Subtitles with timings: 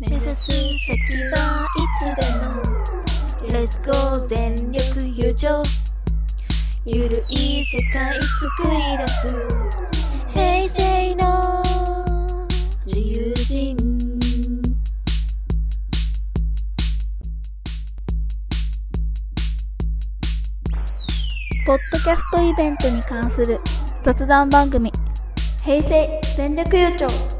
[0.00, 0.46] 目指す
[0.86, 0.94] 先
[1.32, 2.62] はいつでも
[3.50, 5.60] Let's go 全力友情。
[6.86, 9.26] ゆるい世界作り出す。
[10.28, 11.64] 平成の
[12.86, 13.76] 自由人。
[21.66, 23.60] ポッドキャストイベントに関する
[24.04, 24.92] 雑談番組。
[25.64, 27.37] 平成全力優勝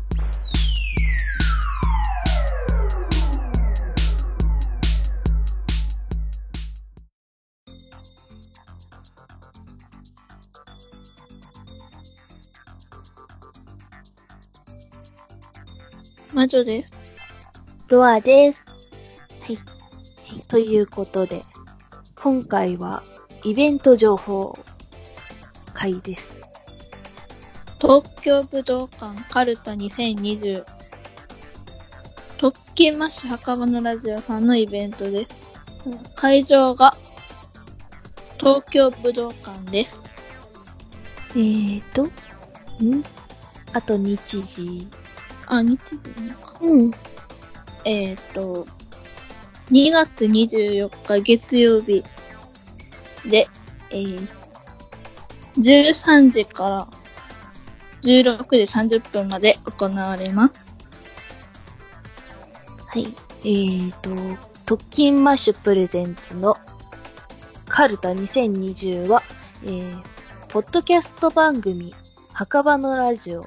[16.33, 16.91] 魔女です。
[17.89, 18.65] ロアです。
[19.43, 19.59] はい。
[20.49, 21.43] ということで、
[22.17, 23.03] 今回は
[23.45, 24.57] イベント情報
[25.73, 26.39] 会です。
[27.81, 30.65] 東京武道館カルタ2020
[32.37, 35.35] 特勤マッシュ墓場のラジオさんのイベントです。
[36.15, 36.95] 会場が
[38.39, 39.99] 東京武道館です。
[41.31, 42.11] えーと、ん？
[43.73, 44.89] あと日時。
[45.49, 46.55] あ、日時か。
[46.61, 46.91] うん。
[47.85, 48.67] えっ、ー、と、
[49.71, 52.05] 2月24日月曜日
[53.29, 53.49] で、
[53.91, 54.29] えー、
[55.57, 56.89] 13時から
[58.03, 60.75] 16時30分まで行われます。
[62.87, 63.07] はい。
[63.41, 64.11] えーと、
[64.67, 66.57] 特勤マッシュプレゼンツの
[67.67, 69.23] カルタ2020は、
[69.65, 70.03] えー、
[70.49, 71.95] ポッドキャスト番組、
[72.33, 73.43] 墓場のラジオ、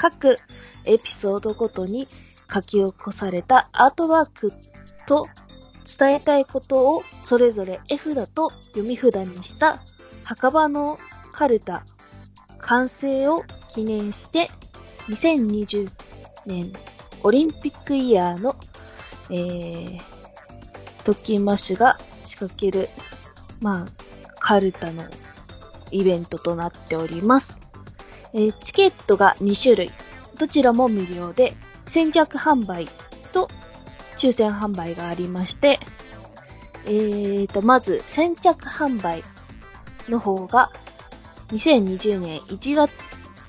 [0.00, 0.38] 各
[0.86, 2.08] エピソードごとに
[2.52, 4.50] 書き起こされたアートワーク
[5.06, 5.26] と
[5.98, 9.78] 伝えたいことをそれぞれ絵札と読み札にした
[10.24, 10.98] 墓場の
[11.32, 11.84] カルタ
[12.60, 14.48] 完成を記念して
[15.08, 15.90] 2020
[16.46, 16.72] 年
[17.22, 18.56] オリンピックイヤーの、
[19.28, 20.00] えー、
[21.04, 22.88] 特勤マッシュが仕掛ける、
[23.60, 25.04] まあ、カルタの
[25.90, 27.69] イベントとなっております。
[28.32, 29.90] えチケットが2種類。
[30.38, 31.54] どちらも無料で、
[31.86, 32.88] 先着販売
[33.32, 33.48] と
[34.16, 35.80] 抽選販売がありまして、
[36.86, 39.22] えーと、まず先着販売
[40.08, 40.70] の方が、
[41.48, 42.92] 2020年1月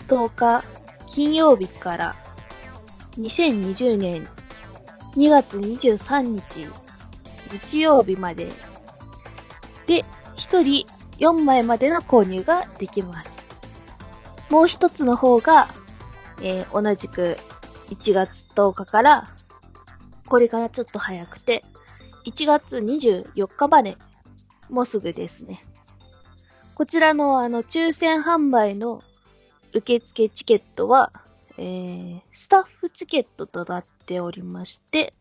[0.07, 0.63] 10日
[1.13, 2.15] 金曜日から
[3.17, 4.27] 2020年
[5.15, 6.67] 2月23日
[7.51, 8.47] 日曜日まで
[9.85, 10.03] で、
[10.37, 10.87] 1人
[11.19, 13.30] 4枚までの購入ができます。
[14.51, 15.69] もう一つの方が、
[16.41, 17.37] えー同じく
[17.89, 19.27] 1月10日から、
[20.27, 21.63] これからちょっと早くて、
[22.25, 23.97] 1月24日まで、
[24.69, 25.61] もうすぐですね。
[26.75, 29.01] こちらのあの、抽選販売の
[29.73, 31.13] 受付チケットは、
[31.57, 35.13] えー、スタッフチケットとなっておりまして、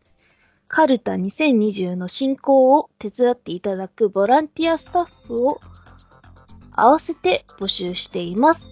[0.67, 5.61] カルタ2020の進行を手伝っていただくボランティアスタッフを
[6.71, 8.70] 合わせて募集しています。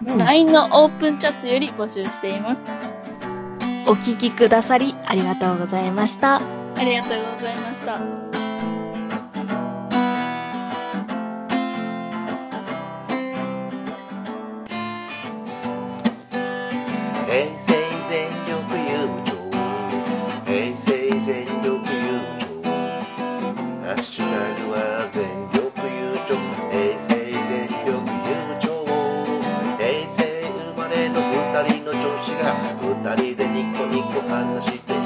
[0.03, 2.62] LINE のオープンチャットより募集しています。
[3.88, 6.38] お聞きくださりありがとうございました。
[6.38, 6.42] あ
[6.83, 8.00] りがとうございました。
[17.27, 17.74] 平成
[18.09, 19.38] 全力優勝
[20.45, 20.80] 平成
[31.65, 35.00] 人の女子が二人でニコニコ話して